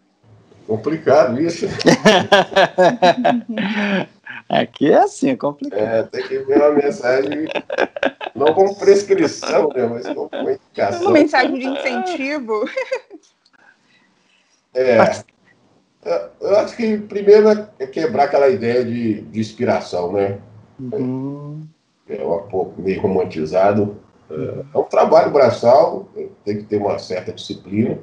[0.67, 1.65] Complicado isso.
[4.47, 5.81] Aqui é assim, é complicado.
[5.81, 7.49] É, tem que ver uma mensagem,
[8.35, 11.01] não como prescrição, né, mas como indicação.
[11.01, 12.69] Uma mensagem de incentivo.
[14.75, 14.99] É.
[16.41, 20.39] Eu acho que primeiro é quebrar aquela ideia de, de inspiração, né?
[20.81, 21.69] Uhum
[22.09, 23.97] é um pouco meio romantizado.
[24.31, 26.09] É, é um trabalho braçal,
[26.45, 27.99] tem que ter uma certa disciplina,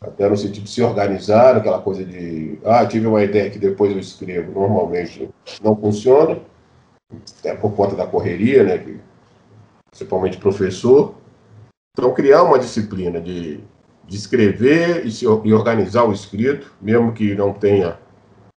[0.00, 3.92] até no sentido de se organizar, aquela coisa de, ah, tive uma ideia que depois
[3.92, 5.28] eu escrevo, normalmente
[5.62, 6.38] não funciona,
[7.38, 9.00] até por conta da correria, né, que,
[9.90, 11.14] principalmente professor.
[11.92, 13.60] Então, criar uma disciplina de,
[14.06, 17.98] de escrever e, se, e organizar o escrito, mesmo que não tenha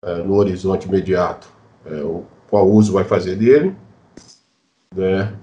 [0.03, 1.47] é, no horizonte imediato
[1.85, 3.75] é, o, qual uso vai fazer dele,
[4.95, 5.33] né?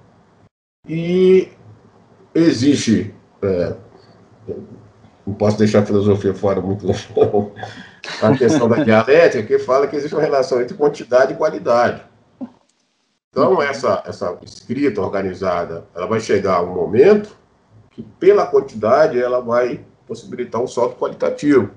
[0.89, 1.49] E
[2.35, 3.75] existe, é,
[5.27, 7.53] não posso deixar a filosofia fora muito não,
[8.23, 12.03] a questão da dialética, que fala que existe uma relação entre quantidade e qualidade.
[13.31, 17.37] Então, essa, essa escrita organizada, ela vai chegar a um momento
[17.91, 21.71] que, pela quantidade, ela vai possibilitar um salto qualitativo.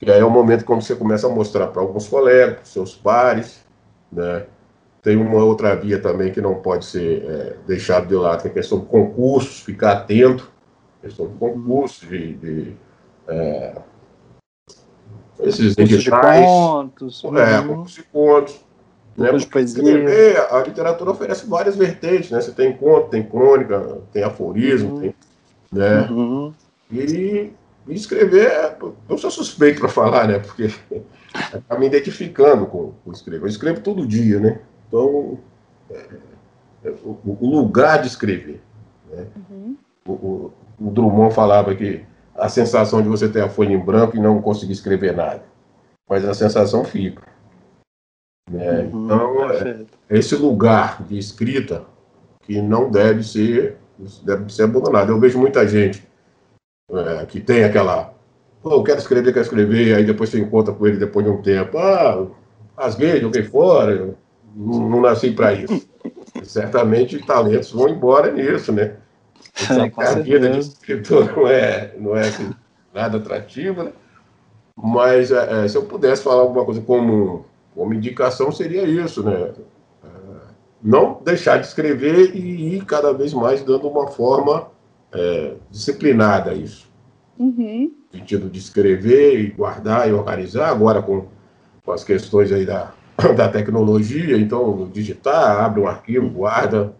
[0.00, 3.64] E aí é o momento quando você começa a mostrar para alguns colegas, seus pares,
[4.12, 4.46] né,
[5.02, 8.50] tem uma outra via também que não pode ser é, deixado de lado, que é
[8.50, 10.50] a questão de concursos, ficar atento,
[11.00, 12.76] questão de concursos, de, de
[13.26, 13.74] é,
[15.40, 17.68] esses editais, de contos, é, uhum.
[17.68, 18.64] concursos de contos,
[19.16, 19.30] né?
[19.50, 20.48] Poesia.
[20.50, 22.40] a literatura oferece várias vertentes, né?
[22.40, 25.00] Você tem conto, tem crônica, tem aforismo, uhum.
[25.00, 25.14] tem,
[25.72, 26.08] né?
[26.10, 26.54] Uhum.
[26.90, 27.52] E,
[27.86, 28.76] e escrever,
[29.08, 30.38] eu sou suspeito para falar, né?
[30.38, 30.70] Porque
[31.54, 33.44] está me identificando com, com escrever.
[33.44, 34.60] Eu escrevo todo dia, né?
[34.86, 35.38] Então,
[35.90, 36.06] é,
[36.84, 38.60] é, o, o, lugar de escrever.
[39.10, 39.26] Né?
[39.50, 39.76] Uhum.
[40.06, 44.16] O, o, o, Drummond falava que a sensação de você ter a folha em branco
[44.16, 45.42] e não conseguir escrever nada.
[46.08, 47.22] Mas a sensação fica.
[48.50, 48.88] Né?
[48.92, 51.84] Uhum, então, é, esse lugar de escrita
[52.42, 53.76] que não deve ser,
[54.24, 55.10] deve ser abandonado.
[55.10, 56.08] Eu vejo muita gente
[56.90, 58.14] é, que tem aquela.
[58.62, 61.42] Pô, eu quero escrever, quero escrever, aí depois você encontra com ele depois de um
[61.42, 61.78] tempo.
[61.78, 62.26] Ah,
[62.76, 64.14] rasguei, joguei fora,
[64.54, 65.88] não, não nasci para isso.
[66.42, 68.96] Certamente talentos vão embora nisso, né?
[69.96, 72.50] a vida de escritor não é, não é assim,
[72.94, 73.92] nada atrativa, né?
[74.76, 79.52] Mas é, é, se eu pudesse falar alguma coisa como, como indicação, seria isso, né?
[80.04, 80.08] É,
[80.82, 84.68] não deixar de escrever e ir cada vez mais dando uma forma
[85.12, 86.88] é, disciplinada isso.
[87.38, 87.92] Uhum.
[88.12, 91.26] No sentido de escrever e guardar e organizar, agora com,
[91.84, 92.92] com as questões aí da,
[93.36, 96.94] da tecnologia, então digitar, abre um arquivo, guarda,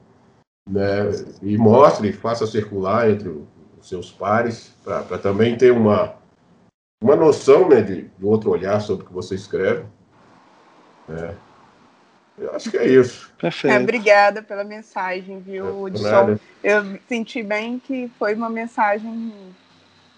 [0.69, 1.11] né,
[1.43, 6.15] e mostre, faça circular entre os seus pares, para também ter uma,
[7.03, 9.85] uma noção né, de, de outro olhar sobre o que você escreve.
[11.09, 11.35] Né.
[12.41, 13.33] Eu acho que é isso.
[13.39, 13.75] Perfeito.
[13.75, 19.33] É, obrigada pela mensagem, viu, é, Eu senti bem que foi uma mensagem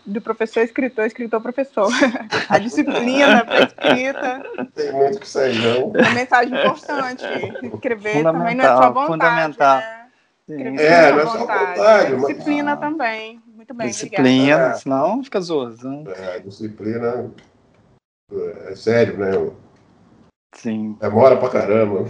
[0.04, 1.90] do professor escritor, escritor professor.
[2.48, 4.42] A disciplina para escrita.
[4.74, 5.88] Tem muito que sair, não.
[5.88, 7.24] Uma mensagem importante.
[7.62, 9.06] Escrever também não é só vontade.
[9.06, 9.78] Fundamental.
[9.78, 10.00] Né?
[10.78, 12.12] É, não é só vontade.
[12.14, 12.26] Mas...
[12.26, 13.40] Disciplina também.
[13.54, 14.74] Muito bem, Disciplina, obrigada.
[14.78, 16.10] senão fica zoando.
[16.10, 17.30] É, disciplina
[18.68, 19.30] é sério, né?
[20.52, 20.96] Sim.
[21.00, 22.04] Demora pra caramba.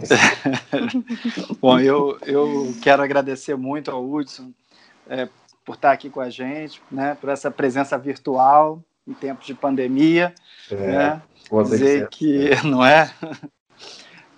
[1.60, 4.52] Bom, eu, eu quero agradecer muito ao Hudson
[5.08, 5.28] é,
[5.64, 10.34] por estar aqui com a gente, né, por essa presença virtual em tempos de pandemia.
[10.70, 11.22] É, né,
[11.64, 13.12] dizer que, não é?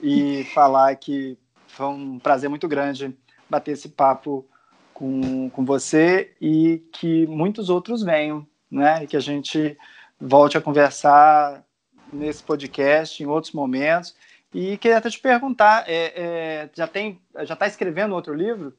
[0.00, 1.38] E falar que
[1.68, 3.16] foi um prazer muito grande
[3.48, 4.46] bater esse papo
[4.92, 9.04] com, com você e que muitos outros venham, né?
[9.04, 9.76] E que a gente
[10.20, 11.64] volte a conversar
[12.12, 14.14] nesse podcast, em outros momentos.
[14.54, 18.72] E queria até te perguntar, é, é, já tem, já está escrevendo outro livro?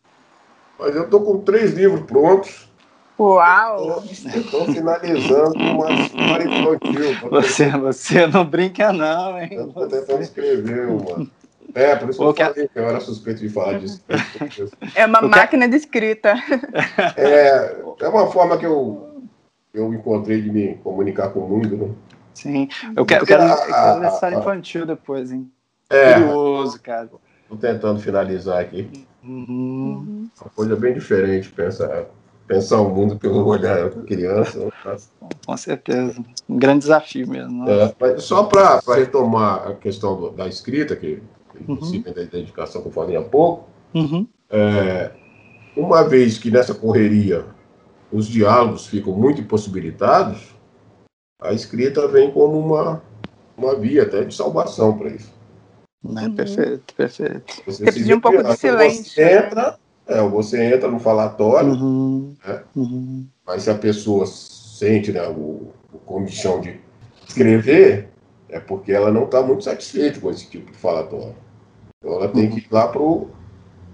[0.80, 2.70] Mas eu estou com três livros prontos.
[3.20, 4.04] Uau!
[4.10, 7.30] Estou finalizando uma história infantil.
[7.30, 9.68] Você, você não brinca não, hein?
[9.68, 11.28] Estou tentando escrever uma.
[11.76, 14.04] É, por isso que eu falei que eu era suspeito de falar disso.
[14.96, 16.36] É uma máquina de escrita.
[17.18, 19.24] É, é uma forma que eu,
[19.74, 21.90] eu encontrei de me comunicar com o mundo, né?
[22.34, 25.52] Sim, eu quero, eu quero, eu quero infantil depois, hein?
[25.90, 27.10] É, Curioso, cara.
[27.44, 28.90] Estou tentando finalizar aqui.
[29.24, 30.28] Uhum.
[30.42, 32.06] Uma coisa bem diferente, pensar,
[32.48, 34.68] pensar o mundo pelo olhar da criança.
[35.46, 36.24] Com certeza.
[36.50, 37.64] Um grande desafio mesmo.
[37.64, 37.94] Né?
[38.02, 41.22] É, só para retomar a questão do, da escrita, que
[41.68, 42.02] uhum.
[42.02, 44.28] da identificação que eu falei há pouco, uhum.
[44.50, 45.12] é,
[45.78, 47.46] uma vez que nessa correria
[48.12, 50.53] os diálogos ficam muito impossibilitados,
[51.44, 53.04] a escrita vem como uma,
[53.58, 55.32] uma via até de salvação para isso.
[56.04, 56.36] Uhum.
[56.36, 57.62] Perfeito, perfeito.
[57.66, 59.06] Você, pediu um pouco de silêncio.
[59.06, 59.46] Você né?
[59.46, 59.78] entra,
[60.08, 62.36] é, você entra no falatório, uhum.
[62.46, 62.64] Né?
[62.76, 63.28] Uhum.
[63.46, 66.80] mas se a pessoa sente né, o, o comichão de
[67.28, 68.10] escrever,
[68.50, 71.36] é porque ela não está muito satisfeita com esse tipo de falatório.
[72.00, 73.30] Então ela tem que ir lá pro,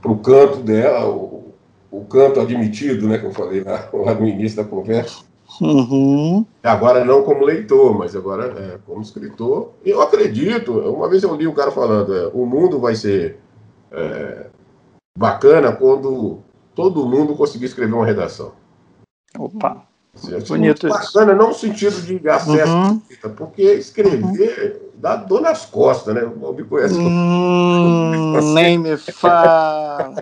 [0.01, 1.53] pro canto dela, o,
[1.91, 5.28] o canto admitido, né, que eu falei lá, lá no início da conversa.
[5.61, 6.45] Uhum.
[6.63, 9.73] Agora não como leitor, mas agora é, como escritor.
[9.85, 13.39] Eu acredito, uma vez eu li um cara falando, é, o mundo vai ser
[13.91, 14.47] é,
[15.17, 16.39] bacana quando
[16.73, 18.53] todo mundo conseguir escrever uma redação.
[19.37, 19.83] Opa!
[20.15, 23.01] Assim, Bonito bacana, não no sentido de acesso, uhum.
[23.35, 26.23] porque escrever dá dor nas costas, né?
[26.23, 26.99] O me conhece.
[26.99, 30.13] Hum, nem me fala.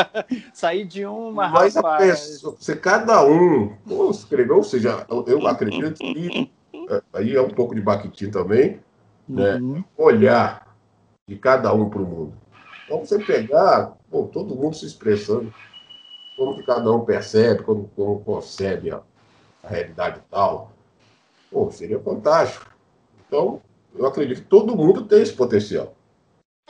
[0.52, 2.20] Sair de uma, Mas rapaz.
[2.20, 6.50] Pessoa, você cada um pô, escreveu, ou seja, eu, eu acredito que
[6.90, 8.80] é, aí é um pouco de Bakhtin também,
[9.28, 9.56] né?
[9.56, 9.84] Uhum.
[9.96, 10.66] Olhar
[11.28, 12.32] de cada um para o mundo.
[12.84, 15.52] Então você pegar, pô, todo mundo se expressando,
[16.36, 19.00] como que cada um percebe, como, como concebe ó
[19.62, 20.72] a realidade tal,
[21.50, 22.66] pô, seria fantástico.
[23.28, 23.60] Então,
[23.94, 25.94] eu acredito que todo mundo tem esse potencial.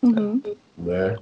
[0.03, 0.41] Uhum.
[0.77, 1.17] Né?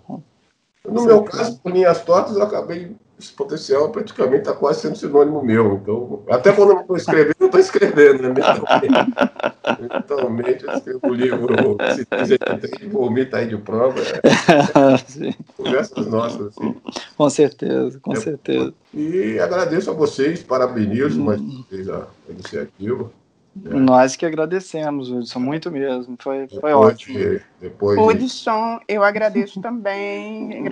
[0.84, 2.96] No meu caso, por linhas tortas, eu acabei.
[3.18, 5.74] Esse potencial praticamente está quase sendo sinônimo meu.
[5.74, 8.28] Então, até quando eu não estou escrevendo, eu estou escrevendo, né?
[8.30, 9.10] Mentalmente.
[9.78, 11.48] Mentalmente, eu escrevo o livro
[12.78, 14.00] Se mim está aí de prova.
[14.50, 15.34] É.
[15.56, 16.74] Conversas nossas, assim.
[17.16, 18.72] Com certeza, com é, certeza.
[18.94, 23.10] E agradeço a vocês, parabenizo mais uma vez a iniciativa.
[23.64, 23.74] É.
[23.74, 26.16] Nós que agradecemos, Hudson, muito mesmo.
[26.20, 27.18] Foi, foi ótimo.
[27.18, 30.64] De, depois Hudson, eu agradeço também.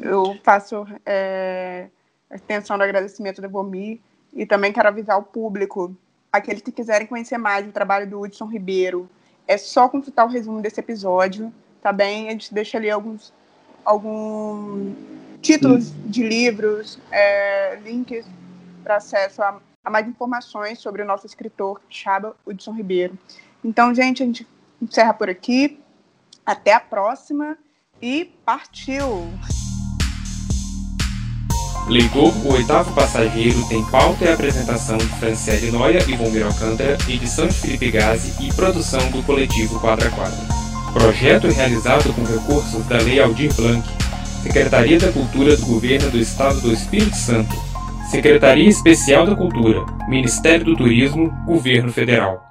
[0.00, 1.88] Eu faço é,
[2.30, 4.00] a extensão do agradecimento da Vomi
[4.32, 5.94] e também quero avisar o público,
[6.32, 9.08] aqueles que quiserem conhecer mais o trabalho do Hudson Ribeiro,
[9.46, 12.28] é só consultar o resumo desse episódio, tá bem?
[12.28, 13.32] A gente deixa ali alguns,
[13.84, 14.94] alguns
[15.42, 18.24] títulos de livros, é, links
[18.84, 23.18] para acesso a a mais informações sobre o nosso escritor Chaba Hudson Ribeiro.
[23.64, 24.46] Então, gente, a gente
[24.80, 25.80] encerra por aqui.
[26.44, 27.56] Até a próxima
[28.00, 29.30] e partiu!
[31.88, 37.48] Leitor, o oitavo passageiro tem pauta e apresentação de Franciele Noia e Vomir Alcântara, edição
[37.48, 40.38] de Felipe Gazi e produção do coletivo Quadra Quadra.
[40.92, 43.86] Projeto realizado com recursos da Lei Aldir Blanc,
[44.42, 47.69] Secretaria da Cultura do Governo do Estado do Espírito Santo,
[48.10, 52.49] Secretaria Especial da Cultura, Ministério do Turismo, Governo Federal.